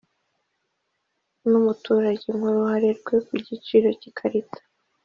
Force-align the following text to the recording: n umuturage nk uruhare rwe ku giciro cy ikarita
n 1.49 1.51
umuturage 1.59 2.27
nk 2.37 2.43
uruhare 2.49 2.89
rwe 2.99 3.15
ku 3.27 3.33
giciro 3.47 3.87
cy 3.99 4.05
ikarita 4.09 4.59